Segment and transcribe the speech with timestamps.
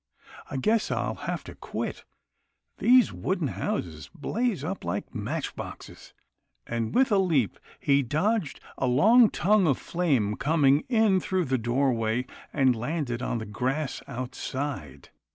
[0.49, 2.05] "I guess I'll have to quit.
[2.79, 6.15] These wooden houses blaze up like match boxes,"
[6.65, 11.59] and with a leap he dodged a long tongue of flame coming in through the
[11.59, 15.09] doorway, and landed on the grass outside.